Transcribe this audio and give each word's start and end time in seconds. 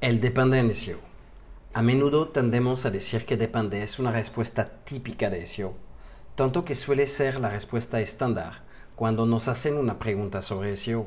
El 0.00 0.22
depende 0.22 0.58
en 0.58 0.74
SEO. 0.74 0.96
A 1.74 1.82
menudo 1.82 2.28
tendemos 2.28 2.86
a 2.86 2.90
decir 2.90 3.26
que 3.26 3.36
depende 3.36 3.82
es 3.82 3.98
una 3.98 4.10
respuesta 4.10 4.64
típica 4.86 5.28
de 5.28 5.46
SEO, 5.46 5.74
tanto 6.36 6.64
que 6.64 6.74
suele 6.74 7.06
ser 7.06 7.38
la 7.38 7.50
respuesta 7.50 8.00
estándar 8.00 8.62
cuando 8.96 9.26
nos 9.26 9.46
hacen 9.46 9.76
una 9.76 9.98
pregunta 9.98 10.40
sobre 10.40 10.78
SEO. 10.78 11.04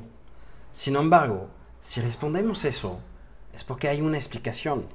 Sin 0.71 0.95
embargo, 0.95 1.47
si 1.81 2.01
respondemos 2.01 2.65
eso, 2.65 2.99
es 3.51 3.63
porque 3.63 3.87
hay 3.87 3.99
una 3.99 4.17
explicación. 4.17 4.85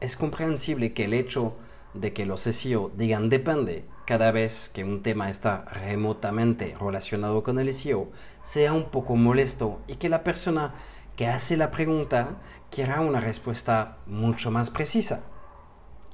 Es 0.00 0.18
comprensible 0.18 0.92
que 0.92 1.06
el 1.06 1.14
hecho 1.14 1.54
de 1.94 2.12
que 2.12 2.26
los 2.26 2.42
SEO 2.42 2.92
digan 2.94 3.30
depende 3.30 3.86
cada 4.04 4.32
vez 4.32 4.68
que 4.68 4.84
un 4.84 5.02
tema 5.02 5.30
está 5.30 5.64
remotamente 5.64 6.74
relacionado 6.78 7.42
con 7.42 7.58
el 7.58 7.72
SEO 7.72 8.10
sea 8.42 8.74
un 8.74 8.90
poco 8.90 9.16
molesto 9.16 9.80
y 9.88 9.96
que 9.96 10.10
la 10.10 10.22
persona 10.24 10.74
que 11.16 11.28
hace 11.28 11.56
la 11.56 11.70
pregunta 11.70 12.36
quiera 12.70 13.00
una 13.00 13.20
respuesta 13.20 13.98
mucho 14.06 14.50
más 14.50 14.70
precisa. 14.70 15.24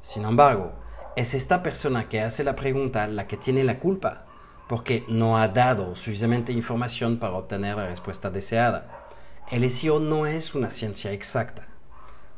Sin 0.03 0.25
embargo, 0.25 0.73
es 1.17 1.35
esta 1.35 1.63
persona 1.63 2.09
que 2.09 2.21
hace 2.21 2.45
la 2.45 2.57
pregunta 2.57 3.07
la 3.07 3.27
que 3.27 3.37
tiene 3.37 3.65
la 3.65 3.79
culpa, 3.79 4.27
porque 4.69 5.05
no 5.09 5.39
ha 5.39 5.49
dado 5.49 5.97
suficiente 5.97 6.53
información 6.53 7.19
para 7.19 7.35
obtener 7.35 7.77
la 7.77 7.87
respuesta 7.87 8.31
deseada. 8.31 9.07
El 9.51 9.69
SEO 9.71 9.99
no 10.01 10.27
es 10.27 10.55
una 10.55 10.71
ciencia 10.71 11.13
exacta. 11.13 11.67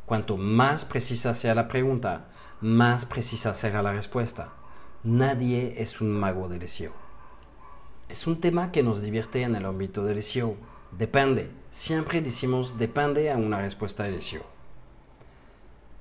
Cuanto 0.06 0.36
más 0.36 0.84
precisa 0.84 1.34
sea 1.34 1.54
la 1.54 1.68
pregunta, 1.68 2.28
más 2.60 3.04
precisa 3.04 3.54
será 3.54 3.82
la 3.82 3.92
respuesta. 3.92 4.48
Nadie 5.04 5.74
es 5.78 6.00
un 6.00 6.12
mago 6.12 6.48
del 6.48 6.68
SEO. 6.68 6.92
Es 8.08 8.26
un 8.26 8.40
tema 8.40 8.72
que 8.72 8.82
nos 8.82 9.02
divierte 9.02 9.42
en 9.42 9.56
el 9.56 9.66
ámbito 9.66 10.04
del 10.04 10.22
SEO 10.22 10.56
Depende. 10.96 11.50
Siempre 11.70 12.20
decimos 12.20 12.78
depende 12.78 13.30
a 13.30 13.38
una 13.38 13.60
respuesta 13.60 14.04
de 14.04 14.20
SEO. 14.20 14.44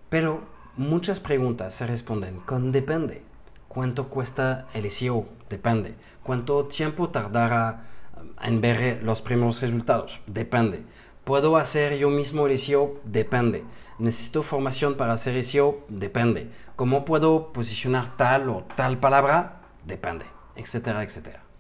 Pero 0.10 0.42
muchas 0.76 1.22
preguntas 1.22 1.74
se 1.74 1.88
responden 1.88 2.42
con 2.42 2.74
depende. 2.74 3.24
¿Cuánto 3.70 4.10
cuesta 4.10 4.68
el 4.74 4.92
SEO? 4.92 5.30
Depende. 5.50 5.96
¿Cuánto 6.24 6.66
tiempo 6.66 7.10
tardará 7.10 7.86
um, 8.18 8.28
en 8.44 8.60
ver 8.60 9.02
los 9.02 9.22
primeros 9.22 9.62
resultados? 9.62 10.20
Depende. 10.28 10.84
¿Puedo 11.24 11.56
hacer 11.56 11.98
yo 11.98 12.10
mismo 12.10 12.48
el 12.48 12.60
SEO? 12.60 13.00
Depende. 13.06 13.64
¿Necesito 13.98 14.44
formación 14.44 14.96
para 14.96 15.14
hacer 15.14 15.42
SEO? 15.46 15.86
Depende. 15.88 16.52
¿Cómo 16.76 17.06
puedo 17.06 17.54
posicionar 17.54 18.18
tal 18.18 18.50
o 18.50 18.66
tal 18.76 18.98
palabra? 18.98 19.62
Depende. 19.86 20.26
Etcétera, 20.58 21.02
etcétera 21.04 21.51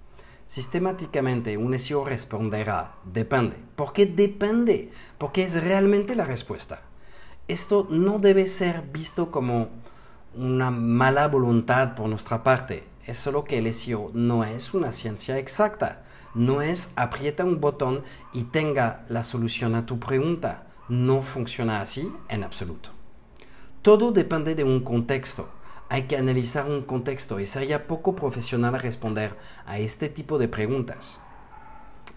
sistemáticamente 0.51 1.55
un 1.55 1.79
SEO 1.79 2.03
responderá, 2.03 2.95
depende. 3.05 3.55
¿Por 3.77 3.93
qué 3.93 4.05
depende? 4.05 4.91
Porque 5.17 5.43
es 5.43 5.53
realmente 5.53 6.13
la 6.13 6.25
respuesta. 6.25 6.81
Esto 7.47 7.87
no 7.89 8.19
debe 8.19 8.49
ser 8.49 8.81
visto 8.81 9.31
como 9.31 9.69
una 10.35 10.69
mala 10.69 11.29
voluntad 11.29 11.95
por 11.95 12.09
nuestra 12.09 12.43
parte. 12.43 12.83
Es 13.07 13.17
solo 13.17 13.45
que 13.45 13.59
el 13.59 13.73
SEO 13.73 14.11
no 14.13 14.43
es 14.43 14.73
una 14.73 14.91
ciencia 14.91 15.37
exacta. 15.37 16.03
No 16.33 16.61
es 16.61 16.91
aprieta 16.97 17.45
un 17.45 17.61
botón 17.61 18.03
y 18.33 18.43
tenga 18.43 19.05
la 19.07 19.23
solución 19.23 19.73
a 19.73 19.85
tu 19.85 19.99
pregunta. 20.01 20.67
No 20.89 21.21
funciona 21.21 21.79
así 21.79 22.11
en 22.27 22.43
absoluto. 22.43 22.89
Todo 23.81 24.11
depende 24.11 24.53
de 24.55 24.65
un 24.65 24.81
contexto 24.81 25.47
hay 25.91 26.03
que 26.03 26.15
analizar 26.15 26.69
un 26.69 26.83
contexto 26.83 27.41
y 27.41 27.47
sería 27.47 27.85
poco 27.85 28.15
profesional 28.15 28.79
responder 28.79 29.35
a 29.65 29.77
este 29.77 30.07
tipo 30.07 30.37
de 30.37 30.47
preguntas. 30.47 31.19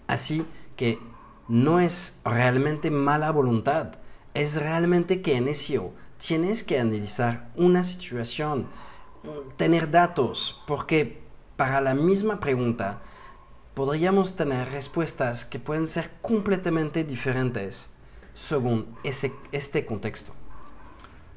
Así 0.07 0.45
que 0.77 0.97
no 1.49 1.81
es 1.81 2.21
realmente 2.23 2.89
mala 2.89 3.31
voluntad, 3.31 3.95
es 4.33 4.55
realmente 4.55 5.21
que 5.21 5.35
en 5.35 5.53
SEO 5.53 5.91
tienes 6.25 6.63
que 6.63 6.79
analizar 6.79 7.49
una 7.57 7.83
situación, 7.83 8.67
tener 9.57 9.91
datos, 9.91 10.63
porque 10.67 11.21
para 11.57 11.81
la 11.81 11.95
misma 11.95 12.39
pregunta 12.39 13.01
podríamos 13.73 14.37
tener 14.37 14.69
respuestas 14.69 15.43
que 15.43 15.59
pueden 15.59 15.89
ser 15.89 16.11
completamente 16.21 17.03
diferentes 17.03 17.93
según 18.35 18.95
ese, 19.03 19.33
este 19.51 19.85
contexto, 19.85 20.31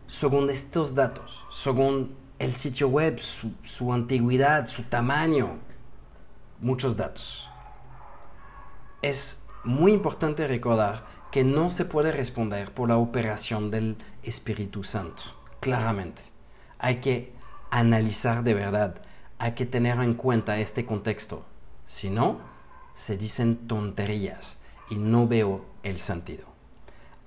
según 0.06 0.50
estos 0.50 0.94
datos, 0.94 1.42
según 1.50 2.27
el 2.38 2.54
sitio 2.54 2.88
web, 2.88 3.20
su, 3.20 3.92
antigüedad, 3.92 4.66
su 4.66 4.84
tamaño, 4.84 5.58
muchos 6.60 6.96
datos. 6.96 7.48
Es 9.02 9.44
muy 9.64 9.92
importante 9.92 10.46
recordar 10.46 11.04
que 11.32 11.44
no 11.44 11.70
se 11.70 11.84
puede 11.84 12.12
responder 12.12 12.72
por 12.72 12.88
la 12.88 12.96
operación 12.96 13.70
del 13.70 13.96
Espíritu 14.22 14.84
Santo, 14.84 15.22
claramente. 15.60 16.22
Hay 16.78 16.96
que 16.96 17.32
analizar 17.70 18.44
de 18.44 18.54
verdad, 18.54 19.02
hay 19.38 19.52
que 19.52 19.66
tener 19.66 19.98
en 20.00 20.14
cuenta 20.14 20.58
este 20.58 20.86
contexto. 20.86 21.44
Si 21.86 22.08
no, 22.08 22.40
se 22.94 23.16
dicen 23.16 23.68
tonterías 23.68 24.58
y 24.90 24.96
no 24.96 25.26
veo 25.26 25.64
el 25.82 25.98
sentido. 25.98 26.57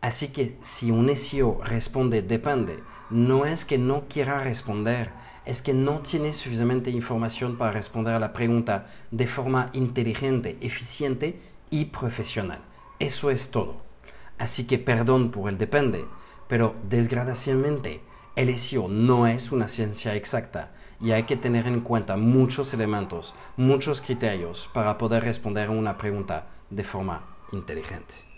Así 0.02 0.30
que 0.30 0.58
si 0.62 0.90
un 0.90 1.16
SEO 1.16 1.62
responde 1.64 2.24
depende, 2.24 2.80
no 3.12 3.46
es 3.46 3.66
que 3.66 3.78
no 3.78 4.06
quiera 4.10 4.44
responder, 4.44 5.12
es 5.46 5.62
que 5.62 5.76
no 5.76 6.00
tiene 6.00 6.34
suficientemente 6.34 6.90
información 6.90 7.56
para 7.56 7.72
responder 7.72 8.16
a 8.16 8.20
la 8.20 8.34
pregunta 8.34 8.88
de 9.12 9.28
forma 9.28 9.70
inteligente, 9.74 10.58
eficiente 10.60 11.40
y 11.70 11.86
profesional. 11.86 12.62
Eso 12.98 13.30
es 13.30 13.52
todo. 13.52 13.78
Así 14.40 14.66
que 14.66 14.80
perdón 14.80 15.30
por 15.30 15.50
el 15.50 15.60
depende, 15.60 16.06
pero 16.48 16.76
desgraciadamente 16.90 18.02
el 18.36 18.58
SEO 18.58 18.88
no 18.88 19.28
es 19.28 19.52
una 19.52 19.68
ciencia 19.68 20.16
exacta 20.16 20.72
y 21.00 21.12
hay 21.12 21.24
que 21.24 21.38
tener 21.38 21.68
en 21.68 21.82
cuenta 21.82 22.18
muchos 22.18 22.74
elementos, 22.74 23.36
muchos 23.56 24.02
criterios 24.02 24.68
para 24.74 24.98
poder 24.98 25.24
responder 25.24 25.68
a 25.68 25.72
una 25.72 25.98
pregunta 25.98 26.48
de 26.72 26.84
forma 26.84 27.24
inteligente. 27.52 28.31